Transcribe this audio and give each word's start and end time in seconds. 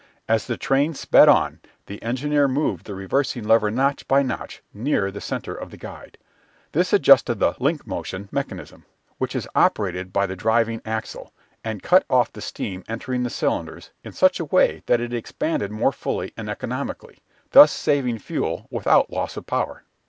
As 0.27 0.47
the 0.47 0.57
train 0.57 0.95
sped 0.95 1.29
on, 1.29 1.59
the 1.85 2.01
engineer 2.01 2.47
moved 2.47 2.87
the 2.87 2.95
reversing 2.95 3.47
lever 3.47 3.69
notch 3.69 4.07
by 4.07 4.23
notch 4.23 4.63
nearer 4.73 5.11
the 5.11 5.21
centre 5.21 5.53
of 5.53 5.69
the 5.69 5.77
guide. 5.77 6.17
This 6.71 6.91
adjusted 6.91 7.37
the 7.37 7.53
"link 7.59 7.85
motion" 7.85 8.27
mechanism, 8.31 8.83
which 9.19 9.35
is 9.35 9.47
operated 9.53 10.11
by 10.11 10.25
the 10.25 10.35
driving 10.35 10.81
axle, 10.85 11.33
and 11.63 11.83
cut 11.83 12.03
off 12.09 12.33
the 12.33 12.41
steam 12.41 12.83
entering 12.87 13.21
the 13.21 13.29
cylinders 13.29 13.91
in 14.03 14.11
such 14.11 14.39
a 14.39 14.45
way 14.45 14.81
that 14.87 14.99
it 15.01 15.13
expanded 15.13 15.69
more 15.69 15.91
fully 15.91 16.33
and 16.35 16.49
economically, 16.49 17.19
thus 17.51 17.71
saving 17.71 18.17
fuel 18.17 18.65
without 18.71 19.11
loss 19.11 19.37
of 19.37 19.45
power. 19.45 19.83